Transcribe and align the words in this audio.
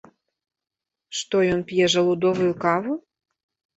Што 1.19 1.35
ён 1.57 1.61
п'е 1.73 1.83
жалудовую 1.97 2.51
каву? 2.65 2.93